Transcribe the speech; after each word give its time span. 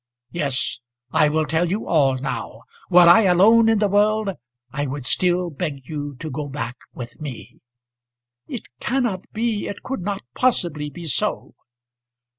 Yes, 0.31 0.79
I 1.11 1.29
will 1.29 1.45
tell 1.45 1.69
you 1.69 1.87
all 1.87 2.17
now. 2.17 2.61
Were 2.89 3.01
I 3.07 3.21
alone 3.25 3.69
in 3.69 3.77
the 3.77 3.87
world, 3.87 4.29
I 4.71 4.87
would 4.87 5.05
still 5.05 5.51
beg 5.51 5.87
you 5.87 6.15
to 6.15 6.31
go 6.31 6.47
back 6.47 6.77
with 6.91 7.21
me." 7.21 7.59
"It 8.47 8.63
cannot 8.79 9.31
be; 9.31 9.67
it 9.67 9.83
could 9.83 10.01
not 10.01 10.23
possibly 10.33 10.89
be 10.89 11.05
so." 11.05 11.53